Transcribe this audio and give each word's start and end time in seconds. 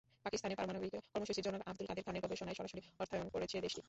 পাকিস্তানের 0.25 0.57
পারমাণবিক 0.59 0.91
কর্মসূচির 1.13 1.45
জনক 1.47 1.61
আবদুল 1.63 1.87
কাদের 1.87 2.05
খানের 2.07 2.23
গবেষণায় 2.25 2.57
সরাসরি 2.59 2.81
অর্থায়ন 2.99 3.27
করেছে 3.35 3.55
দেশটি। 3.57 3.79